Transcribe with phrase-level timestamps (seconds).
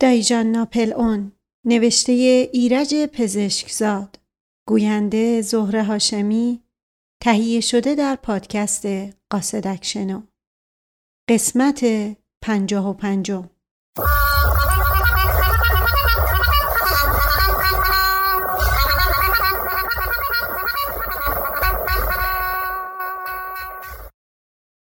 [0.00, 1.32] دایجان ناپل اون
[1.66, 2.12] نوشته
[2.52, 4.18] ایرج پزشکزاد
[4.68, 6.62] گوینده زهره هاشمی
[7.22, 8.86] تهیه شده در پادکست
[9.30, 10.22] قاصدکشنو
[11.28, 11.84] قسمت
[12.42, 13.50] پنجاه و پنجم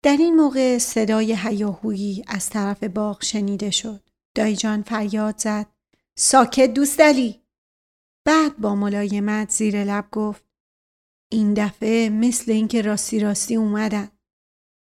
[0.03, 4.06] در این موقع صدای هیاهویی از طرف باغ شنیده شد.
[4.37, 5.67] دایجان فریاد زد.
[6.17, 7.41] ساکت دوست علی.
[8.25, 10.43] بعد با ملایمت زیر لب گفت.
[11.31, 14.11] این دفعه مثل اینکه راستی راستی اومدن.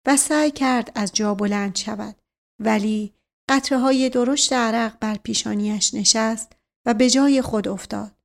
[0.06, 2.16] و سعی کرد از جا بلند شود.
[2.60, 3.14] ولی
[3.48, 6.52] قطره های درشت عرق بر پیشانیش نشست
[6.86, 8.16] و به جای خود افتاد.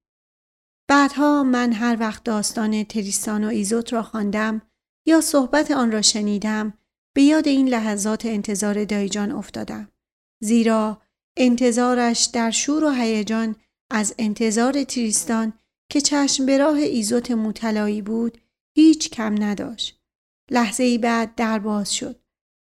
[0.90, 4.62] بعدها من هر وقت داستان تریستان و ایزوت را خواندم
[5.08, 6.73] یا صحبت آن را شنیدم
[7.16, 9.90] به یاد این لحظات انتظار دایجان افتادم.
[10.42, 11.03] زیرا
[11.38, 13.55] انتظارش در شور و هیجان
[13.92, 15.53] از انتظار تریستان
[15.89, 18.38] که چشم به راه ایزوت مطلایی بود
[18.76, 20.00] هیچ کم نداشت.
[20.52, 22.20] لحظه ای بعد در باز شد.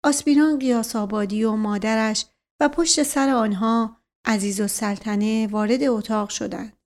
[0.04, 2.26] آسپیران قیاس آبادی و مادرش
[2.60, 6.76] و پشت سر آنها عزیز و سلطنه وارد اتاق شدند.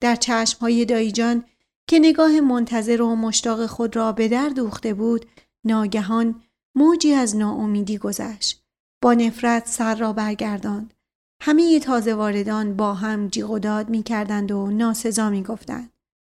[0.00, 1.44] در چشم های دایجان
[1.86, 5.26] که نگاه منتظر و مشتاق خود را به در دوخته بود
[5.64, 6.42] ناگهان
[6.74, 8.64] موجی از ناامیدی گذشت.
[9.02, 10.94] با نفرت سر را برگرداند.
[11.42, 15.92] همه تازه واردان با هم جیغ و داد می کردند و ناسزا می گفتند.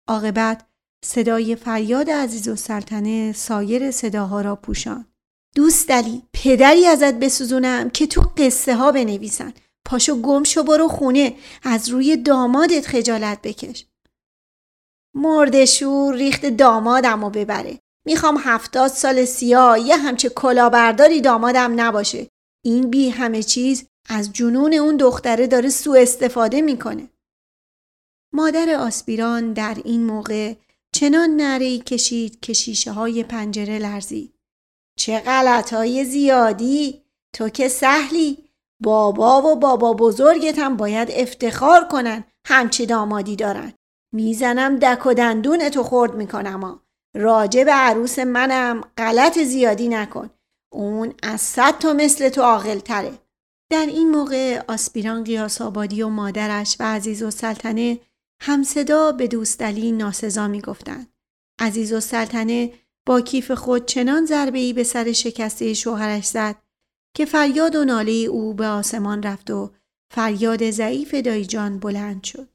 [0.07, 0.65] عاقبت
[1.05, 5.05] صدای فریاد عزیز و سلطنه سایر صداها را پوشان.
[5.55, 9.53] دوست دلی پدری ازت بسوزونم که تو قصه ها بنویسن.
[9.85, 13.85] پاشو گم شو برو خونه از روی دامادت خجالت بکش.
[15.15, 17.79] مردشور ریخت دامادم و ببره.
[18.05, 22.27] می‌خوام هفتاد سال سیاه یه همچه کلاهبرداری دامادم نباشه.
[22.65, 27.09] این بی همه چیز از جنون اون دختره داره سوء استفاده می‌کنه.
[28.33, 30.53] مادر آسپیران در این موقع
[30.95, 34.33] چنان نری کشید که شیشه های پنجره لرزید.
[34.99, 37.01] چه غلط های زیادی
[37.35, 38.37] تو که سهلی
[38.83, 43.73] بابا و بابا بزرگت هم باید افتخار کنن همچه دامادی دارن.
[44.13, 46.83] می‌زنم دک و دندون تو خورد می‌کنم ها.
[47.15, 50.29] راجع به عروس منم غلط زیادی نکن
[50.73, 53.22] اون از صد تا مثل تو عاقل تره
[53.69, 57.99] در این موقع آسپیران قیاس آبادی و مادرش و عزیز و سلطنه
[58.41, 61.07] همصدا به دوستلی ناسزا می گفتن.
[61.59, 62.73] عزیز و سلطنه
[63.05, 66.55] با کیف خود چنان ضربه ای به سر شکسته شوهرش زد
[67.15, 69.71] که فریاد و ناله او به آسمان رفت و
[70.13, 72.49] فریاد ضعیف دایجان بلند شد.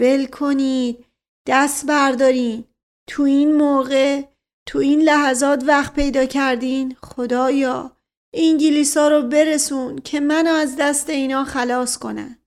[0.00, 1.06] ول کنید
[1.46, 2.64] دست بردارین
[3.06, 4.22] تو این موقع
[4.66, 7.96] تو این لحظات وقت پیدا کردین خدایا
[8.34, 12.38] انگلیسا رو برسون که منو از دست اینا خلاص کنن.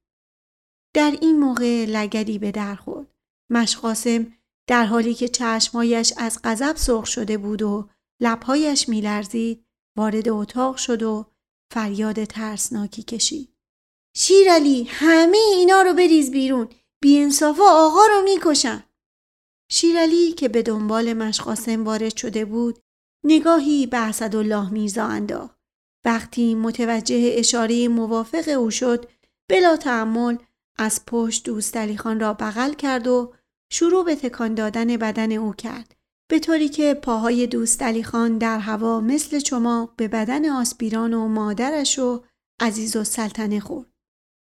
[0.96, 3.16] در این موقع لگدی به در خورد.
[3.50, 4.34] مشقاسم
[4.68, 7.90] در حالی که چشمهایش از غضب سرخ شده بود و
[8.22, 9.66] لبهایش میلرزید
[9.98, 11.26] وارد اتاق شد و
[11.74, 13.54] فریاد ترسناکی کشید.
[14.16, 16.70] شیرعلی همه اینا رو بریز بیرون
[17.02, 18.84] بیانصافا آقا رو می‌کشن.
[19.72, 22.80] شیرعلی که به دنبال مشقاسم وارد شده بود
[23.26, 25.63] نگاهی به اسدالله میرزا انداخت
[26.06, 29.10] وقتی متوجه اشاره موافق او شد
[29.50, 30.38] بلا تعمل
[30.78, 33.34] از پشت دوست خان را بغل کرد و
[33.72, 35.96] شروع به تکان دادن بدن او کرد.
[36.30, 42.00] به طوری که پاهای دوست خان در هوا مثل چماق به بدن آسپیران و مادرش
[42.00, 42.24] و
[42.62, 43.90] عزیز و سلطنه خورد.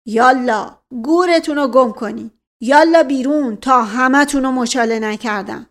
[0.07, 2.31] یالا گورتون رو گم کنی.
[2.61, 5.69] یالا بیرون تا همتون رو مشاله نکردم.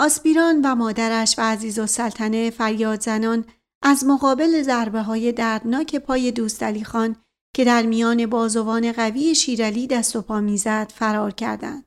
[0.00, 3.44] آسپیران و مادرش و عزیز و سلطنه فریاد زنان
[3.88, 7.16] از مقابل ضربه های دردناک پای دوست خان
[7.54, 11.84] که در میان بازوان قوی شیرعلی دست و پا می‌زد فرار کردند.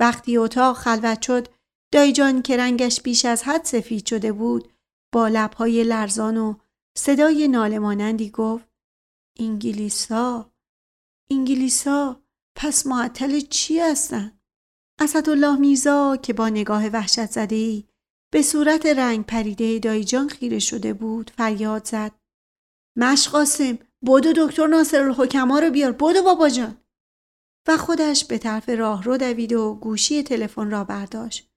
[0.00, 1.48] وقتی اتاق خلوت شد
[1.92, 4.72] دایجان که رنگش بیش از حد سفید شده بود
[5.12, 6.54] با لبهای لرزان و
[6.98, 8.68] صدای نالمانندی گفت
[9.38, 10.52] انگلیسا
[11.30, 12.22] انگلیسا
[12.56, 14.38] پس معطل چی هستن؟
[15.00, 17.84] اسدالله میرزا که با نگاه وحشت زده ای
[18.34, 22.12] به صورت رنگ پریده دایجان خیره شده بود فریاد زد.
[22.96, 25.92] مشقاسم بودو دکتر ناصر الحکما رو بیار.
[25.92, 26.76] بودو بابا جان.
[27.68, 31.50] و خودش به طرف راه رو دوید و گوشی تلفن را برداشت.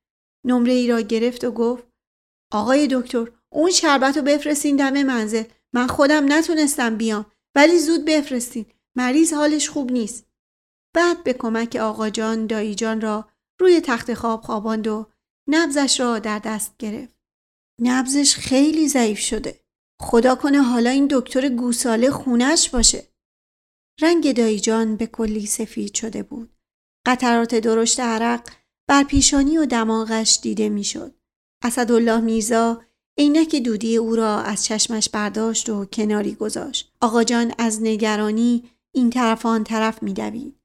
[0.46, 1.84] نمره ای را گرفت و گفت
[2.52, 5.44] آقای دکتر اون شربت رو بفرستین دم منزل.
[5.74, 7.26] من خودم نتونستم بیام
[7.56, 8.66] ولی زود بفرستین.
[8.98, 10.26] مریض حالش خوب نیست.
[10.96, 13.28] بعد به کمک آقا جان دایی جان را
[13.60, 15.06] روی تخت خواب خواباند و
[15.48, 17.18] نبزش را در دست گرفت.
[17.82, 19.60] نبزش خیلی ضعیف شده.
[20.02, 23.08] خدا کنه حالا این دکتر گوساله خونش باشه.
[24.02, 26.50] رنگ دایجان به کلی سفید شده بود.
[27.06, 28.50] قطرات درشت عرق
[28.90, 31.16] بر پیشانی و دماغش دیده می‌شد.
[31.64, 32.82] اسدالله میرزا
[33.18, 36.94] عینک دودی او را از چشمش برداشت و کناری گذاشت.
[37.02, 40.60] آقا جان از نگرانی این طرف آن طرف میدوید.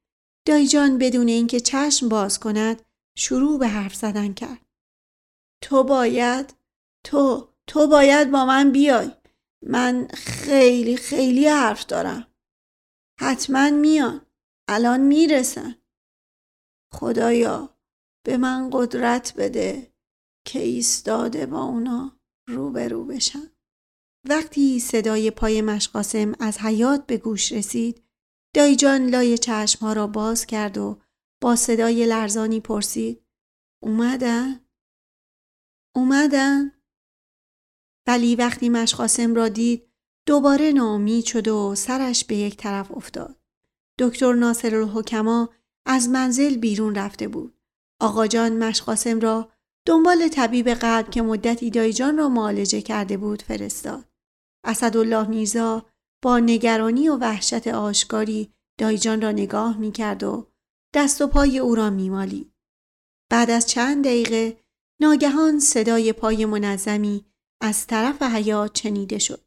[0.46, 2.82] دایجان بدون اینکه چشم باز کند
[3.18, 4.71] شروع به حرف زدن کرد.
[5.62, 6.54] تو باید
[7.04, 9.10] تو تو باید با من بیای.
[9.66, 12.26] من خیلی خیلی حرف دارم.
[13.20, 14.26] حتما میان.
[14.68, 15.74] الان می‌رسن.
[16.92, 17.78] خدایا
[18.26, 19.92] به من قدرت بده
[20.46, 23.50] که ایستاده با اونا روبرو بشم.
[24.28, 28.02] وقتی صدای پای مشقاسم از حیات به گوش رسید
[28.54, 31.00] دایجان لای چشمها را باز کرد و
[31.42, 33.26] با صدای لرزانی پرسید
[33.82, 34.61] اومدن؟
[35.94, 36.72] اومدن؟
[38.06, 39.88] ولی وقتی مشقاسم را دید
[40.26, 43.36] دوباره ناامید شد و سرش به یک طرف افتاد.
[43.98, 45.48] دکتر ناصر الحکما
[45.86, 47.58] از منزل بیرون رفته بود.
[48.00, 49.52] آقا جان مشقاسم را
[49.86, 54.04] دنبال طبیب قلب که مدتی دایجان را معالجه کرده بود فرستاد.
[54.64, 55.86] اسدالله میرزا
[56.22, 60.46] با نگرانی و وحشت آشکاری دایجان را نگاه می کرد و
[60.94, 62.50] دست و پای او را می
[63.30, 64.61] بعد از چند دقیقه
[65.02, 67.24] ناگهان صدای پای منظمی
[67.62, 69.44] از طرف حیات شنیده شد.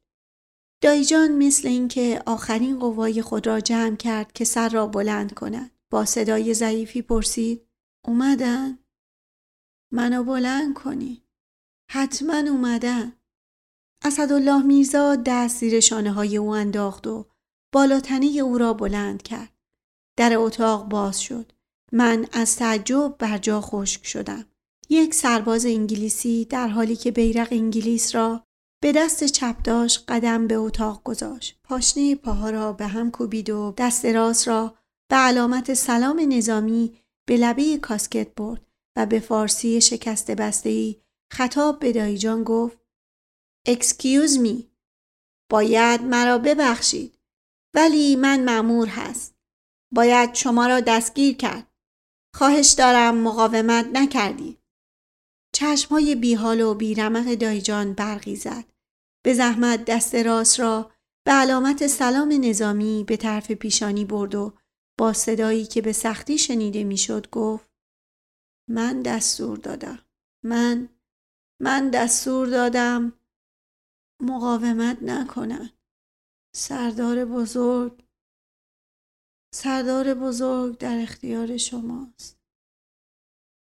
[0.83, 5.71] دایجان مثل اینکه آخرین قوای خود را جمع کرد که سر را بلند کند.
[5.91, 7.67] با صدای ضعیفی پرسید
[8.05, 8.79] اومدن؟
[9.91, 11.23] منو بلند کنی.
[11.91, 13.13] حتما اومدن.
[14.03, 17.25] اسدالله میرزا دست زیر شانه های او انداخت و
[17.73, 19.53] بالاتنه او را بلند کرد.
[20.17, 21.51] در اتاق باز شد.
[21.91, 24.45] من از تعجب بر جا خشک شدم.
[24.89, 28.43] یک سرباز انگلیسی در حالی که بیرق انگلیس را
[28.83, 31.59] به دست چپ داشت قدم به اتاق گذاشت.
[31.63, 34.77] پاشنه پاها را به هم کوبید و دست راست را
[35.09, 38.65] به علامت سلام نظامی به لبه کاسکت برد
[38.97, 42.77] و به فارسی شکسته بسته‌ای خطاب به دایی‌جان گفت
[43.67, 44.69] excuse me
[45.51, 47.19] باید مرا ببخشید.
[47.73, 49.35] ولی من معمور هست.
[49.93, 51.67] باید شما را دستگیر کرد.
[52.35, 54.57] خواهش دارم مقاومت نکردی
[55.55, 58.65] چشمهای بیحال و بیرمق دایجان برقی زد
[59.25, 60.91] به زحمت دست راست را
[61.25, 64.53] به علامت سلام نظامی به طرف پیشانی برد و
[64.99, 67.71] با صدایی که به سختی شنیده می‌شد گفت
[68.69, 69.99] من دستور دادم.
[70.45, 70.89] من
[71.61, 73.13] من دستور دادم
[74.21, 75.69] مقاومت نکنن.
[76.55, 78.05] سردار بزرگ
[79.53, 82.44] سردار بزرگ در اختیار شماست.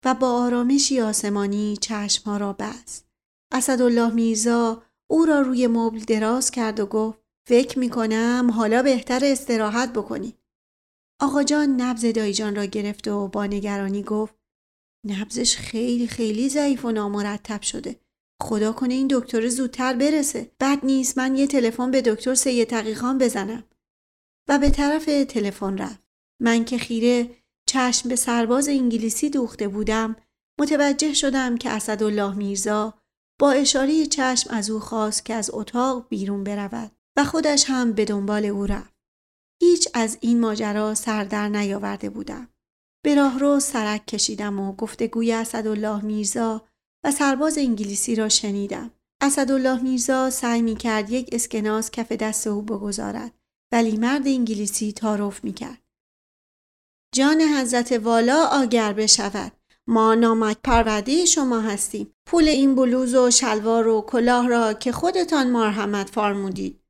[0.05, 3.07] و با آرامشی آسمانی چشمها را بست
[3.51, 9.19] اسدالله میرزا او را روی مبل دراز کرد و گفت فکر می کنم حالا بهتر
[9.23, 10.33] استراحت بکنی.
[11.21, 14.35] آقا جان نبز دایجان را گرفت و با نگرانی گفت
[15.07, 17.99] نبزش خیلی خیلی ضعیف و نامرتب شده.
[18.41, 20.51] خدا کنه این دکتر زودتر برسه.
[20.59, 23.63] بد نیست من یه تلفن به دکتر سید تقیخان بزنم.
[24.49, 26.03] و به طرف تلفن رفت.
[26.41, 27.35] من که خیره
[27.75, 30.15] چشم به سرباز انگلیسی دوخته بودم
[30.59, 32.93] متوجه شدم که اسدالله میرزا
[33.39, 38.05] با اشاره چشم از او خواست که از اتاق بیرون برود و خودش هم به
[38.05, 38.93] دنبال او رفت.
[39.61, 42.47] هیچ از این ماجرا سر در نیاورده بودم.
[43.03, 46.67] به راهرو سرک کشیدم و گفتگوی اسدالله میرزا
[47.03, 48.91] و سرباز انگلیسی را شنیدم.
[49.21, 53.31] اسدالله میرزا سعی می کرد یک اسکناس کف دست او بگذارد
[53.71, 55.84] ولی مرد انگلیسی تعارف می کرد.
[57.15, 59.51] جان حضرت والا آگر بشود.
[59.87, 62.13] ما نامک پرورده شما هستیم.
[62.25, 66.81] پول این بلوز و شلوار و کلاه را که خودتان مرحمت فرمودید.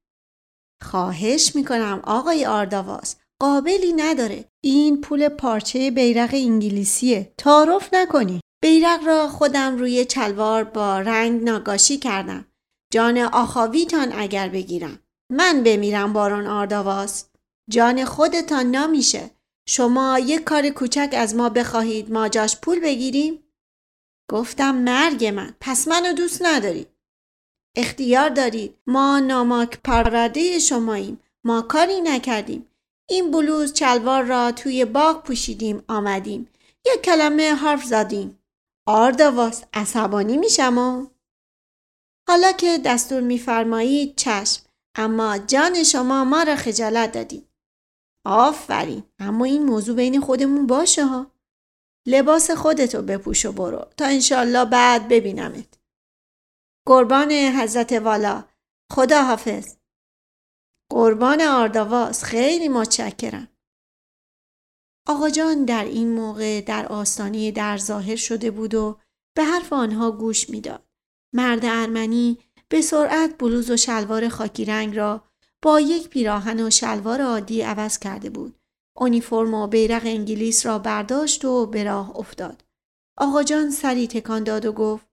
[0.84, 4.46] خواهش می‌کنم آقای آرداواس قابلی نداره.
[4.63, 7.34] این پول پارچه بیرق انگلیسیه.
[7.38, 8.41] تعارف نکنی.
[8.63, 12.46] بیرق را خودم روی چلوار با رنگ ناگاشی کردم.
[12.94, 15.00] جان آخاویتان اگر بگیرم.
[15.32, 17.25] من بمیرم بارون آرداواس.
[17.70, 19.35] جان خودتان نمیشه.
[19.68, 23.44] شما یک کار کوچک از ما بخواهید ما جاش پول بگیریم؟
[24.32, 26.88] گفتم مرگ من پس منو دوست نداری
[27.76, 28.78] اختیار دارید.
[28.88, 31.20] ما ناماک پرورده شماییم.
[31.44, 32.68] ما کاری نکردیم.
[33.10, 36.50] این بلوز چلوار را توی باغ پوشیدیم آمدیم.
[36.86, 38.40] یک کلمه حرف زدیم.
[38.88, 41.12] آردواس عصبانی میشم
[42.28, 44.62] حالا که دستور میفرمایید چشم
[44.96, 47.48] اما جان شما ما را خجالت دادید.
[48.25, 49.03] آفرین.
[49.20, 51.32] اما این موضوع بین خودمون باشه ها.
[52.08, 53.86] لباس خودتو بپوش و برو.
[53.98, 55.79] تا انشالله بعد ببینمت.
[56.88, 58.44] قربان حضرت والا.
[58.91, 59.75] خدا حافظ
[60.91, 62.24] قربان آرداواس.
[62.24, 63.48] خیلی متشکرم.
[65.08, 69.00] آقا جان در این موقع در آستانه در ظاهر شده بود و
[69.38, 70.84] به حرف آنها گوش می‌داد.
[71.34, 72.38] مرد ارمنی
[72.70, 75.24] به سرعت بلوز و شلوار خاکی رنگ را
[75.66, 78.56] با یک پیراهن و شلوار عادی عوض کرده بود.
[78.98, 82.64] اونیفرم و بیرق انگلیس را برداشت و به راه افتاد.
[83.18, 85.06] آقا جان سری تکان داد و گفت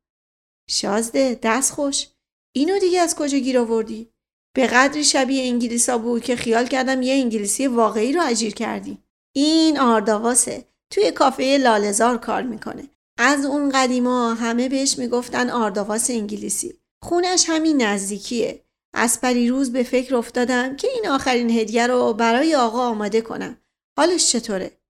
[0.71, 2.07] شازده دست خوش
[2.55, 4.09] اینو دیگه از کجا گیر آوردی؟
[4.57, 8.99] به قدری شبیه انگلیسا بود که خیال کردم یه انگلیسی واقعی رو اجیر کردی.
[9.35, 12.89] این آرداواسه توی کافه لالزار کار می‌کنه.
[13.19, 16.79] از اون قدیما همه بهش می‌گفتن آرداواس انگلیسی.
[17.05, 18.65] خونش همین نزدیکیه.
[18.95, 23.61] از روز به فکر افتادم که این آخرین هدیه رو برای آقا آماده کنم.
[23.99, 24.81] حالش چطوره؟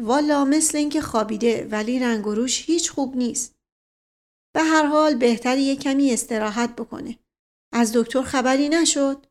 [0.00, 3.58] والا مثل اینکه خوابیده ولی رنگ و روش هیچ خوب نیست.
[4.54, 7.18] به هر حال بهتر یه کمی استراحت بکنه.
[7.72, 9.26] از دکتر خبری نشد؟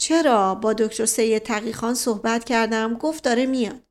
[0.00, 3.86] چرا با دکتر سید تقیخان صحبت کردم گفت داره میاد.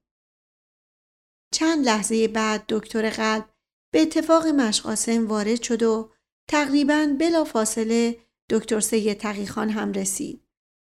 [1.53, 3.49] چند لحظه بعد دکتر قلب
[3.93, 6.11] به اتفاق مشقاسم وارد شد و
[6.49, 10.41] تقریبا بلا فاصله دکتر سید تقیخان هم رسید.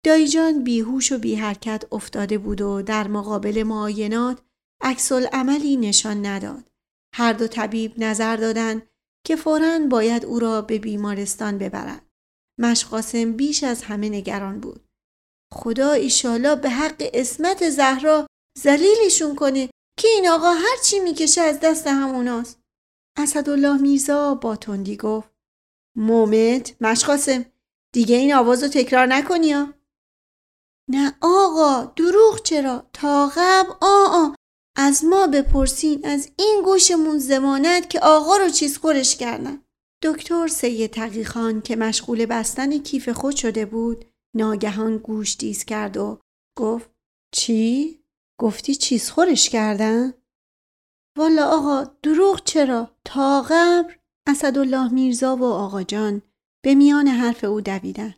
[0.05, 4.43] دایجان بیهوش و بی حرکت افتاده بود و در مقابل معاینات
[4.83, 6.71] عکس عملی نشان نداد.
[7.15, 8.83] هر دو طبیب نظر دادند
[9.27, 12.07] که فوراً باید او را به بیمارستان ببرد.
[12.61, 14.89] مشقاسم بیش از همه نگران بود.
[15.53, 18.27] خدا ایشالا به حق اسمت زهرا
[18.59, 22.61] زلیلشون کنه که این آقا هر چی می‌کشه از دست هموناست.
[23.19, 25.32] اسدالله میرزا با تندی گفت
[25.97, 27.45] مومت مشقاسم
[27.93, 29.75] دیگه این آواز رو تکرار نکنی یا؟
[30.91, 34.29] نه آقا دروغ چرا تا قبل آ
[34.77, 39.63] از ما بپرسین از این گوشمون زمانت که آقا رو چیز خورش کردن
[40.03, 44.05] دکتر سید تقیخان که مشغول بستن کیف خود شده بود
[44.37, 46.21] ناگهان گوش دیز کرد و
[46.59, 46.91] گفت
[47.35, 48.03] چی؟
[48.41, 50.15] گفتی چیز خورش کردن؟
[51.19, 56.23] والا آقا دروغ چرا؟ تا قبر اسدالله میرزا و آقا جان
[56.65, 58.15] به میان حرف او دویدن.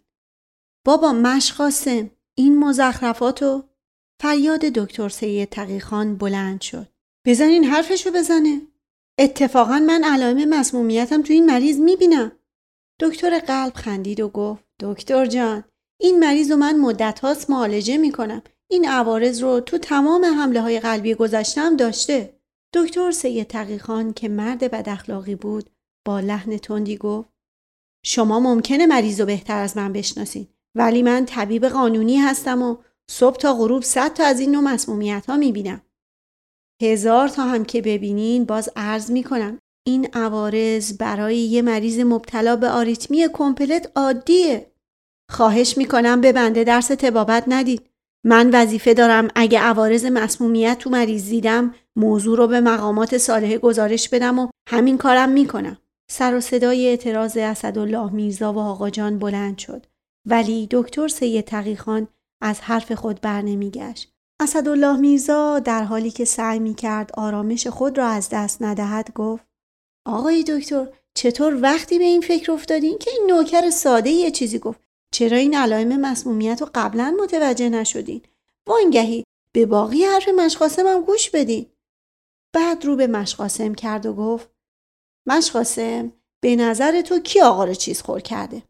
[0.85, 3.63] بابا مشقاسم این مزخرفاتو
[4.23, 6.89] فریاد دکتر سید تقیخان بلند شد.
[7.27, 8.63] بزنین حرفشو بزنه.
[9.19, 12.33] اتفاقا من علائم مسمومیتم تو این مریض می‌بینم.
[13.01, 15.65] دکتر قلب خندید و گفت دکتر جان
[16.01, 18.43] این مریض رو من مدت هاست معالجه می‌کنم.
[18.71, 22.41] این عوارض رو تو تمام حمله های قلبی گذشتم داشته.
[22.73, 25.71] دکتر سید تقیخان که مرد بد اخلاقی بود
[26.05, 27.29] با لحن تندی گفت
[28.05, 32.77] شما ممکنه مریض رو بهتر از من بشناسین ولی من طبیب قانونی هستم و
[33.11, 35.83] صبح تا غروب صد تا از این نوع مسمومیت ها می‌بینم.
[36.83, 42.69] هزار تا هم که ببینین باز عرض می‌کنم این عوارض برای یه مریض مبتلا به
[42.69, 44.73] آریتمی کمپلت عادیه.
[45.31, 47.91] خواهش می‌کنم به بنده درس تبابت ندید.
[48.27, 54.09] من وظیفه دارم اگه عوارض مسمومیت تو مریض دیدم موضوع رو به مقامات صالحه گزارش
[54.09, 55.79] بدم و همین کارم می‌کنم.
[56.11, 59.87] سر و صدای اعتراض اسدالله میرزا و آقا جان بلند شد.
[60.27, 62.09] ولی دکتر سید تقیخان
[62.43, 64.15] از حرف خود بر نمیگشت.
[64.41, 69.45] اسدالله میرزا در حالی که سعی می کرد آرامش خود را از دست ندهد گفت
[70.07, 74.81] آقای دکتر چطور وقتی به این فکر افتادین که این نوکر ساده یه چیزی گفت
[75.13, 78.23] چرا این علائم مسمومیت رو قبلا متوجه نشدین
[78.69, 81.67] وانگهی به باقی حرف مشقاسم گوش بدین
[82.55, 84.54] بعد رو به مشقاسم کرد و گفت
[85.27, 88.63] مشقاسم به نظر تو کی آقا رو چیز خور کرده؟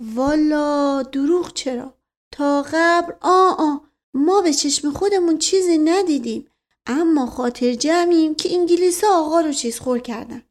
[0.00, 1.94] والا دروغ چرا؟
[2.32, 3.76] تا قبل آ آ
[4.14, 6.50] ما به چشم خودمون چیزی ندیدیم.
[6.86, 10.42] اما خاطر جمعیم که انگلیس آقا رو چیز خور کردن.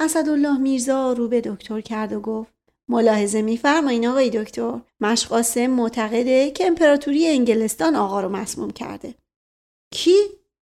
[0.00, 2.52] اسدالله میرزا رو به دکتر کرد و گفت
[2.88, 9.14] ملاحظه میفرمایین آقای دکتر مشقاسم معتقده که امپراتوری انگلستان آقا رو مسموم کرده.
[9.92, 10.16] کی؟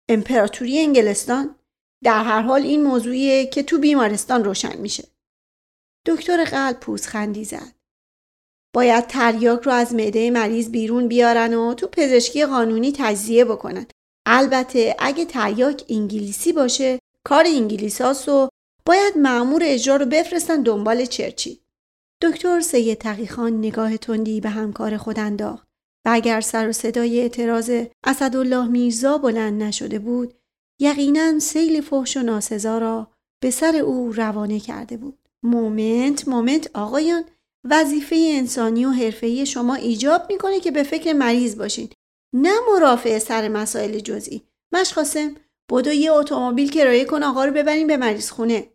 [0.09, 1.55] امپراتوری انگلستان؟
[2.05, 5.05] در هر حال این موضوعیه که تو بیمارستان روشن میشه
[6.07, 7.83] دکتر قلب پوزخندی زد
[8.75, 13.87] باید تریاک رو از معده مریض بیرون بیارن و تو پزشکی قانونی تجزیه بکنن.
[14.27, 18.49] البته اگه تریاک انگلیسی باشه کار انگلیساس و
[18.87, 21.61] باید مأمور اجرا رو بفرستن دنبال چرچی.
[22.23, 25.67] دکتر سید تقیخان نگاه تندی به همکار خود انداخت
[26.07, 27.71] و اگر سر و صدای اعتراض
[28.05, 30.35] اسدالله میرزا بلند نشده بود
[30.83, 33.11] یقینا سیل فحش و ناسزا را
[33.43, 35.19] به سر او روانه کرده بود.
[35.43, 37.25] moment moment آقایان
[37.71, 41.91] وظیفه انسانی و حرفه‌ای شما ایجاب می‌کنه که به فکر مریض باشین
[42.35, 45.37] نه مرافع سر مسائل جزئی مشخاصم
[45.71, 48.69] بدو یه اتومبیل کرایه کن آقا رو ببریم به مریض خونه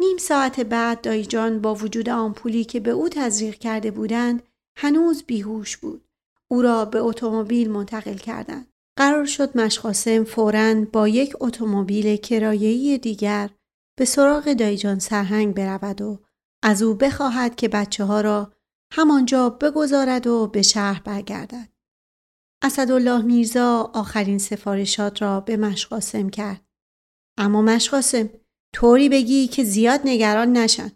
[0.00, 4.42] نیم ساعت بعد دایی جان با وجود آمپولی که به او تزریق کرده بودند
[4.76, 6.04] هنوز بیهوش بود.
[6.50, 8.67] او را به اتومبیل منتقل کردند.
[8.98, 13.50] قرار شد مشقاسم فوراً با یک اتومبیل کرایه‌ای دیگر
[13.98, 16.18] به سراغ دایجان سرهنگ برود و
[16.62, 18.52] از او بخواهد که بچه ها را
[18.92, 21.68] همانجا بگذارد و به شهر برگردد.
[22.62, 26.64] اسدالله میرزا آخرین سفارشات را به مشقاسم کرد.
[27.38, 28.30] اما مشقاسم
[28.74, 30.90] طوری بگی که زیاد نگران نشن.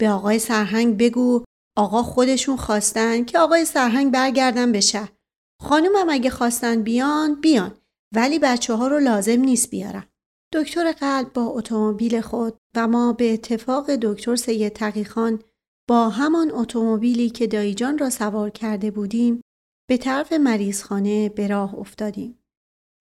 [0.00, 1.44] به آقای سرهنگ بگو
[1.76, 5.13] آقا خودشون خواستن که آقای سرهنگ برگردن به شهر.
[5.60, 7.76] خانومم اگه خواستن بیان بیان
[8.14, 10.08] ولی بچه ها رو لازم نیست بیارم.
[10.52, 15.42] دکتر قلب با اتومبیل خود و ما به اتفاق دکتر سید تقیخان
[15.88, 19.40] با همان اتومبیلی که دایجان را سوار کرده بودیم
[19.88, 22.38] به طرف مریضخانه به راه افتادیم.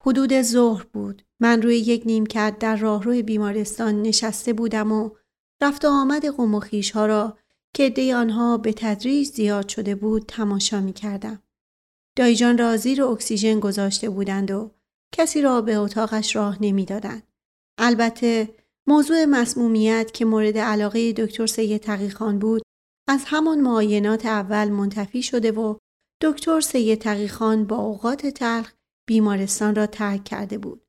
[0.05, 1.21] حدود ظهر بود.
[1.39, 5.09] من روی یک نیمکت در راهروی بیمارستان نشسته بودم و
[5.61, 6.61] رفت و آمد قوم و
[6.93, 7.37] ها را
[7.73, 11.43] که دی آنها به تدریج زیاد شده بود تماشا می کردم.
[12.15, 14.71] دایجان را زیر اکسیژن گذاشته بودند و
[15.15, 17.23] کسی را به اتاقش راه نمی‌دادند.
[17.77, 18.55] البته
[18.87, 22.61] موضوع مسمومیت که مورد علاقه دکتر سید تقیخان بود
[23.07, 25.77] از همان معاینات اول منتفی شده و
[26.21, 28.73] دکتر سید تقیخان با اوقات تلخ
[29.07, 30.85] بیمارستان را ترک کرده بود.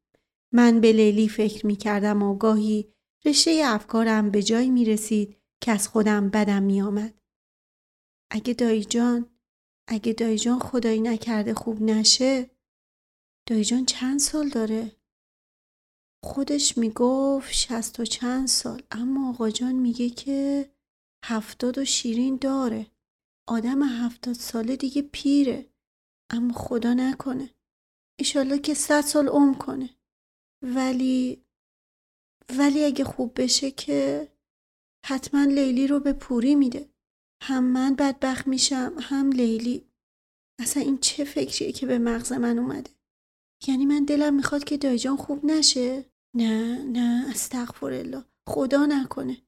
[0.53, 2.93] من به لیلی فکر می کردم و گاهی
[3.25, 7.15] رشته افکارم به جایی می رسید که از خودم بدم می آمد.
[8.31, 9.27] اگه دایی جان
[9.89, 12.51] اگه دایی جان خدایی نکرده خوب نشه
[13.49, 14.97] دایی جان چند سال داره؟
[16.25, 18.83] خودش می‌گفت شست و چند سال.
[18.91, 20.71] اما آقا جان میگه که
[21.25, 22.87] هفتاد و شیرین داره.
[23.49, 25.67] آدم هفتاد ساله دیگه پیره.
[26.31, 27.51] اما خدا نکنه.
[28.19, 29.91] ایشالله که صد سال عمر کنه.
[30.63, 31.45] ولی
[32.59, 34.29] ولی اگه خوب بشه که
[35.07, 36.94] حتما لیلی رو به پوری میده.
[37.47, 39.87] هم من بدبخت میشم هم لیلی.
[40.61, 42.91] اصلا این چه فکریه که به مغز من اومده؟
[43.67, 46.05] یعنی من دلم می‌خواد که دایجان خوب نشه؟
[46.37, 49.43] نه نه استغفر الله خدا نکنه.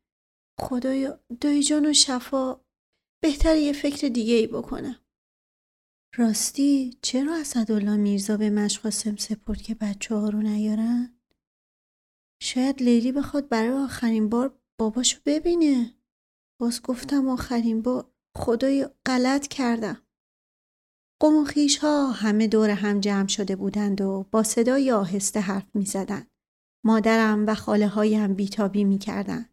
[0.60, 2.60] خدایا دایجان و شفا.
[3.22, 5.00] بهتر یه فکر دیگه ای بکنم.
[6.16, 11.20] راستی چرا اسدالله میرزا به مشقاسم سپرد که بچه ها رو نیارن؟
[12.42, 15.95] شاید لیلی بخواد برای آخرین بار باباشو ببینه.
[16.58, 20.02] باز گفتم آخرین بار خدای غلط کردم
[21.20, 21.46] قوم
[21.82, 26.30] ها همه دور هم جمع شده بودند و با صدای آهسته حرف می زدند.
[26.84, 29.50] مادرم و خاله هایم بیتابی می کردند.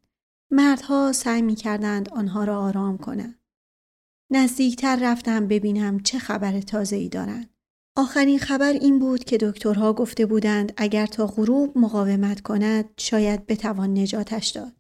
[0.52, 3.40] مردها سعی می کردند آنها را آرام کنند.
[4.32, 7.50] نزدیکتر رفتم ببینم چه خبر تازه ای دارند.
[7.98, 13.98] آخرین خبر این بود که دکترها گفته بودند اگر تا غروب مقاومت کند شاید بتوان
[13.98, 14.74] نجاتش داد.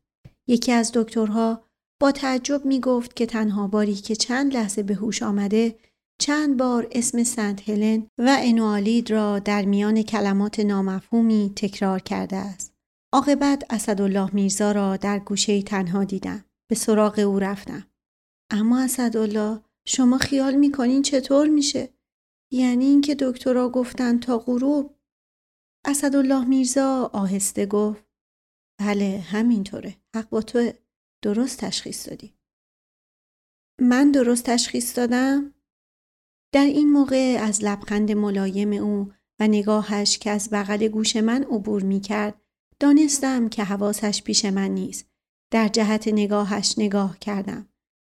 [0.48, 1.64] یکی از دکترها
[2.04, 5.76] با تعجب می گفت که تنها باری که چند لحظه به هوش آمده
[6.22, 12.74] چند بار اسم سنت هلن و انوالید را در میان کلمات نامفهومی تکرار کرده است.
[13.14, 16.46] عاقبت اسدالله میرزا را در گوشه تنها دیدم.
[16.70, 17.88] به سراغ او رفتم.
[18.52, 21.90] اما اسدالله شما خیال می‌کنین چطور میشه؟
[22.52, 24.96] یعنی اینکه دکترها گفتن تا غروب
[25.86, 28.04] اسدالله میرزا آهسته گفت
[28.80, 30.72] بله همینطوره حق با تو
[31.24, 32.34] درست تشخیص دادی
[33.82, 35.54] من درست تشخیص دادم
[36.54, 41.84] در این موقع از لبخند ملایم او و نگاهش که از بغل گوش من عبور
[41.84, 42.42] می کرد
[42.80, 45.06] دانستم که حواسش پیش من نیست.
[45.52, 47.68] در جهت نگاهش نگاه کردم.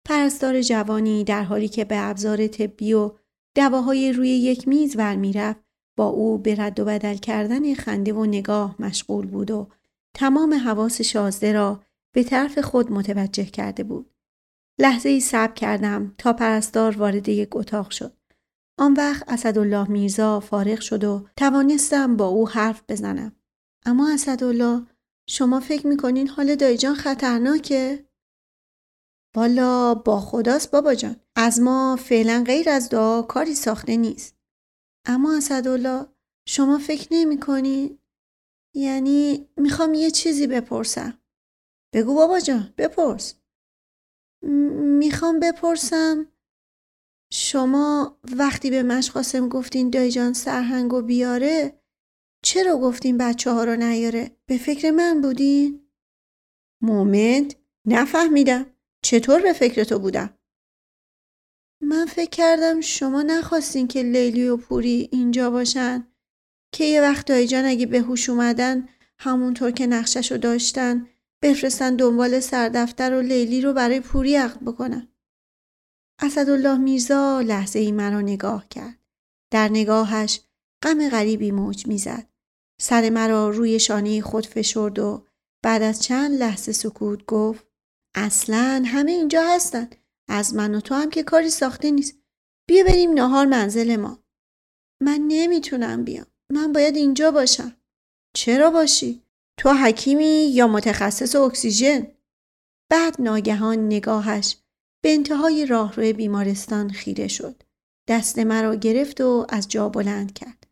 [0.05, 3.11] پرستار جوانی در حالی که به ابزار طبی و
[3.55, 5.59] دواهای روی یک میز ور می‌رفت
[5.97, 9.67] با او به رد و بدل کردن خنده و نگاه مشغول بود و
[10.15, 11.83] تمام حواس شازده را
[12.15, 14.15] به طرف خود متوجه کرده بود.
[14.79, 18.17] لحظه ای صبر کردم تا پرستار وارد یک اتاق شد.
[18.79, 23.35] آن وقت اسدالله میرزا فارغ شد و توانستم با او حرف بزنم.
[23.85, 24.85] اما اسدالله
[25.29, 28.05] شما فکر می‌کنین حال دایجان خطرناکه؟
[29.35, 31.15] والا با خداست بابا جان.
[31.35, 34.35] از ما فعلا غیر از دعا کاری ساخته نیست.
[35.07, 36.05] اما اسدالله
[36.47, 37.99] شما فکر نمی
[38.75, 41.19] یعنی می‌خوام یه چیزی بپرسم.
[41.95, 43.35] بگو بابا جان بپرس.
[44.99, 46.27] می‌خوام بپرسم
[47.33, 51.81] شما وقتی به مشقاسم گفتین دایجان سرهنگو بیاره
[52.43, 55.87] چرا گفتین بچه ها رو نیاره؟ به فکر من بودین؟
[56.81, 57.55] مومنت
[57.85, 58.65] نفهمیدم
[59.01, 60.37] چطور به فکر تو بودم؟
[61.81, 66.07] من فکر کردم شما نخواستین که لیلی و پوری اینجا باشن
[66.71, 71.07] که یه وقت دایجان اگه به هوش اومدن همونطور که نقشش رو داشتن
[71.45, 75.07] بفرستن دنبال سردفتر و لیلی رو برای پوری عقد بکنن.
[76.21, 78.99] اسدالله میرزا لحظه ای مرا نگاه کرد.
[79.51, 80.41] در نگاهش
[80.83, 82.29] غم غریبی موج می‌زد.
[82.81, 85.27] سر مرا روی شانه خود فشرد و
[85.63, 87.67] بعد از چند لحظه سکوت گفت
[88.15, 89.89] اصلا همه اینجا هستن.
[90.29, 92.17] از من و تو هم که کاری ساخته نیست.
[92.67, 94.23] بیا بریم نهار منزل ما.
[95.01, 96.27] من نمی‌تونم بیام.
[96.51, 97.75] من باید اینجا باشم.
[98.35, 99.24] چرا باشی؟
[99.57, 102.07] تو حکیمی یا متخصص اکسیژن؟
[102.91, 104.57] بعد ناگهان نگاهش
[105.03, 107.63] به انتهای راهرو بیمارستان خیره شد.
[108.07, 110.67] دست مرا گرفت و از جا بلند کرد.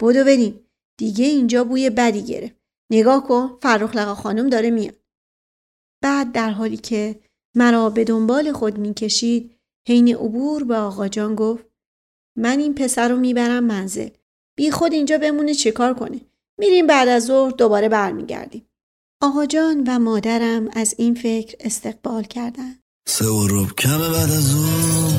[0.00, 0.60] بدو بریم.
[0.98, 2.56] دیگه اینجا بوی بدی گرفت.
[2.90, 4.96] نگاه کن فرخ خانم داره میاد.
[6.02, 7.20] بعد در حالی که
[7.54, 11.64] مرا به دنبال خود می‌کشید حین عبور به آقا جان گفت
[12.38, 14.08] من این پسر رو می‌برم منزل.
[14.56, 16.20] بی خود اینجا بمونه چه کار کنه.
[16.58, 18.66] میریم بعد از ظهر دوباره برمیگردیم.
[19.22, 22.82] آقا جان و مادرم از این فکر استقبال کردند.
[23.08, 25.12] سه و کمه بعد از اون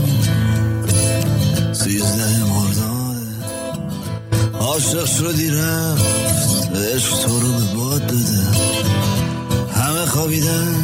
[1.74, 3.28] سیزده مرداده
[4.60, 6.06] عاشق شدی رفت
[6.76, 8.42] عشق تو رو به باد داده.
[9.74, 10.76] همه خوابیدن.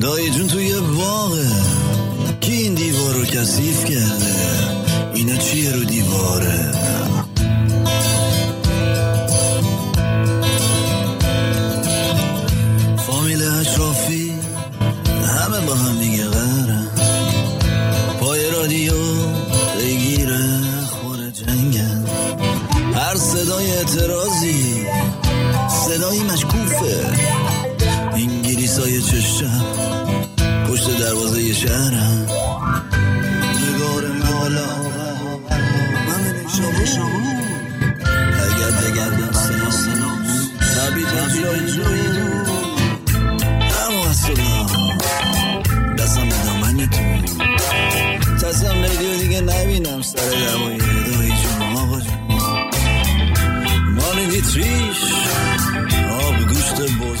[0.00, 1.46] دایی جون توی باغه.
[2.40, 4.34] کی این دیوار رو کثیف کرده؟
[5.14, 6.72] اینا چیه رو دیواره؟
[13.76, 14.32] اشرافی
[15.26, 16.88] همه با هم دیگه قرن
[18.20, 18.94] پای رادیو
[19.78, 22.04] بگیره خور جنگن.
[22.94, 24.86] هر صدای اعتراضی
[25.68, 27.06] صدایی مشکوفه.
[28.12, 29.64] انگلیس های چشم
[30.68, 32.25] پشت دروازه شهرم
[56.10, 57.20] آب گوشت بز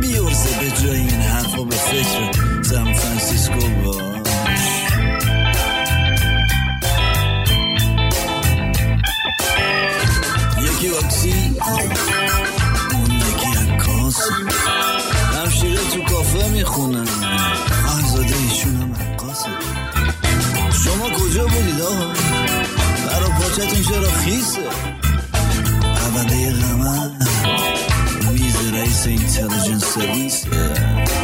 [0.00, 2.30] بیورزه به جای این حرفا به فکر
[2.62, 4.04] سان فرانسیسکو باش.
[10.62, 11.32] یکی واکسی
[12.92, 14.16] اون یکی عکاس.
[15.36, 17.08] همشیره تو کافه می‌خونن.
[17.88, 19.48] آهزاده ایشون هم عکاسه.
[20.84, 22.12] شما کجا بودید آقا؟
[23.06, 24.60] برا پاچتون چرا خیسه؟
[26.24, 27.10] Adıyaman'a
[28.34, 31.23] Biz Race Intelligence Service.